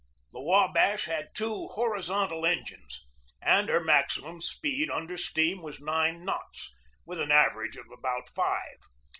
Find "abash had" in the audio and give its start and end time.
0.55-1.29